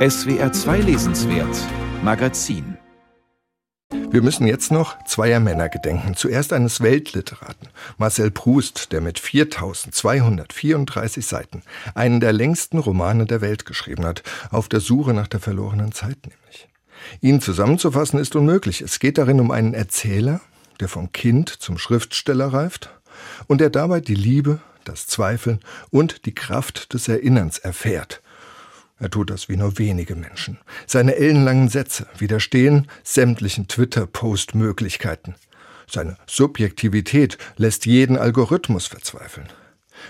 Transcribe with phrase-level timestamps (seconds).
[0.00, 1.54] SWR 2 Lesenswert
[2.02, 2.78] Magazin
[4.10, 6.16] wir müssen jetzt noch zweier Männer gedenken.
[6.16, 11.62] Zuerst eines Weltliteraten, Marcel Proust, der mit 4234 Seiten
[11.94, 16.16] einen der längsten Romane der Welt geschrieben hat, auf der Suche nach der verlorenen Zeit
[16.22, 16.70] nämlich.
[17.20, 18.80] Ihn zusammenzufassen ist unmöglich.
[18.80, 20.40] Es geht darin um einen Erzähler,
[20.80, 22.88] der vom Kind zum Schriftsteller reift
[23.48, 25.60] und der dabei die Liebe, das Zweifeln
[25.90, 28.22] und die Kraft des Erinnerns erfährt
[29.00, 30.58] er tut das wie nur wenige Menschen.
[30.86, 35.34] Seine ellenlangen Sätze widerstehen sämtlichen Twitter-Post-Möglichkeiten.
[35.90, 39.48] Seine Subjektivität lässt jeden Algorithmus verzweifeln.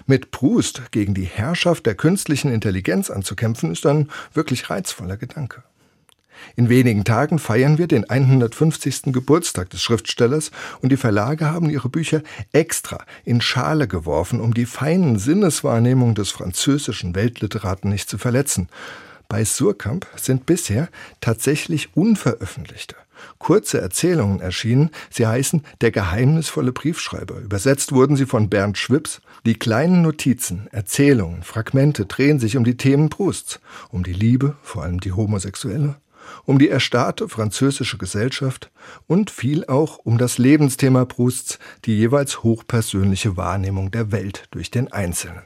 [0.07, 5.63] Mit Proust gegen die Herrschaft der künstlichen Intelligenz anzukämpfen, ist ein wirklich reizvoller Gedanke.
[6.57, 9.13] In wenigen Tagen feiern wir den 150.
[9.13, 12.23] Geburtstag des Schriftstellers und die Verlage haben ihre Bücher
[12.53, 18.69] extra in Schale geworfen, um die feinen Sinneswahrnehmungen des französischen Weltliteraten nicht zu verletzen.
[19.31, 20.89] Bei Surkamp sind bisher
[21.21, 22.97] tatsächlich unveröffentlichte,
[23.39, 24.91] kurze Erzählungen erschienen.
[25.09, 27.39] Sie heißen Der geheimnisvolle Briefschreiber.
[27.39, 29.21] Übersetzt wurden sie von Bernd Schwips.
[29.47, 34.83] Die kleinen Notizen, Erzählungen, Fragmente drehen sich um die Themen Prousts, um die Liebe, vor
[34.83, 35.95] allem die homosexuelle,
[36.45, 38.71] um die erstarrte französische Gesellschaft
[39.07, 44.93] und viel auch um das Lebensthema Prousts, die jeweils hochpersönliche Wahrnehmung der Welt durch den
[44.93, 45.43] Einzelnen.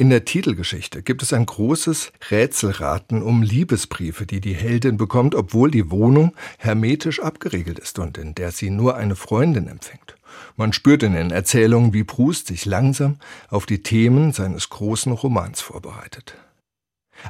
[0.00, 5.70] In der Titelgeschichte gibt es ein großes Rätselraten um Liebesbriefe, die die Heldin bekommt, obwohl
[5.70, 10.16] die Wohnung hermetisch abgeriegelt ist und in der sie nur eine Freundin empfängt.
[10.56, 13.16] Man spürt in den Erzählungen, wie Proust sich langsam
[13.50, 16.34] auf die Themen seines großen Romans vorbereitet.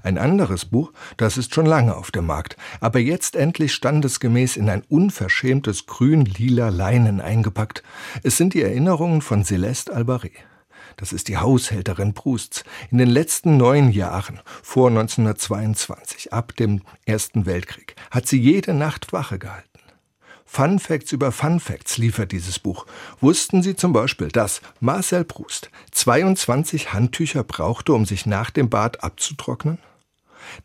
[0.03, 4.69] Ein anderes Buch, das ist schon lange auf dem Markt, aber jetzt endlich standesgemäß in
[4.69, 7.83] ein unverschämtes grün-lila Leinen eingepackt.
[8.23, 10.33] Es sind die Erinnerungen von Celeste Albaret.
[10.97, 12.65] Das ist die Haushälterin Prousts.
[12.91, 19.13] In den letzten neun Jahren, vor 1922, ab dem Ersten Weltkrieg, hat sie jede Nacht
[19.13, 19.70] Wache gehalten.
[20.53, 22.85] Fun Facts über Fun Facts liefert dieses Buch.
[23.21, 29.05] Wussten Sie zum Beispiel, dass Marcel Proust 22 Handtücher brauchte, um sich nach dem Bad
[29.05, 29.79] abzutrocknen?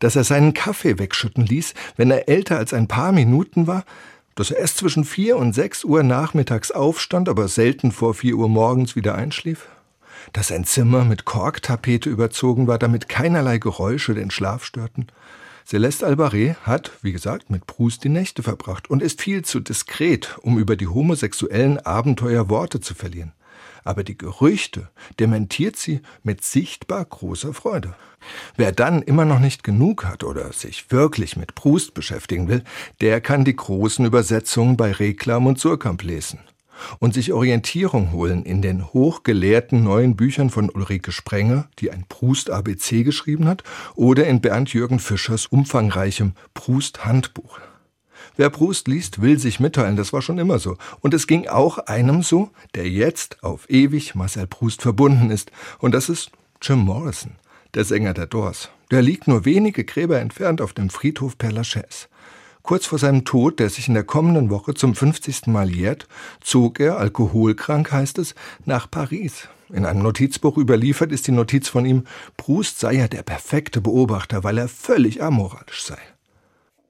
[0.00, 3.84] Dass er seinen Kaffee wegschütten ließ, wenn er älter als ein paar Minuten war?
[4.34, 8.48] Dass er erst zwischen vier und sechs Uhr nachmittags aufstand, aber selten vor vier Uhr
[8.48, 9.68] morgens wieder einschlief?
[10.32, 15.06] Dass sein Zimmer mit Korktapete überzogen war, damit keinerlei Geräusche den Schlaf störten?
[15.66, 20.38] Celeste Albaret hat, wie gesagt, mit Proust die Nächte verbracht und ist viel zu diskret,
[20.42, 23.32] um über die homosexuellen Abenteuer Worte zu verlieren.
[23.82, 27.96] Aber die Gerüchte dementiert sie mit sichtbar großer Freude.
[28.56, 32.62] Wer dann immer noch nicht genug hat oder sich wirklich mit Proust beschäftigen will,
[33.00, 36.38] der kann die großen Übersetzungen bei Reklam und Surkamp lesen
[36.98, 43.02] und sich Orientierung holen in den hochgelehrten neuen Büchern von Ulrike Sprenger, die ein Proust-ABC
[43.02, 43.62] geschrieben hat,
[43.94, 47.58] oder in Bernd Jürgen Fischers umfangreichem Proust-Handbuch.
[48.36, 50.76] Wer Proust liest, will sich mitteilen, das war schon immer so.
[51.00, 55.50] Und es ging auch einem so, der jetzt auf ewig Marcel Proust verbunden ist.
[55.78, 57.32] Und das ist Jim Morrison,
[57.74, 58.70] der Sänger der Doors.
[58.90, 62.08] Der liegt nur wenige Gräber entfernt auf dem Friedhof Père Lachaise.
[62.66, 65.46] Kurz vor seinem Tod, der sich in der kommenden Woche zum 50.
[65.46, 66.08] Mal jährt,
[66.40, 68.34] zog er, alkoholkrank heißt es,
[68.64, 69.48] nach Paris.
[69.72, 72.02] In einem Notizbuch überliefert ist die Notiz von ihm,
[72.36, 75.98] Proust sei ja der perfekte Beobachter, weil er völlig amoralisch sei.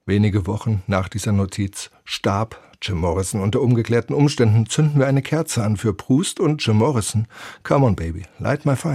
[0.07, 3.43] Wenige Wochen nach dieser Notiz starb Jim Morrison.
[3.43, 7.27] Unter umgeklärten Umständen zünden wir eine Kerze an für Proust und Jim Morrison.
[7.65, 8.95] Come on, baby, light my fire.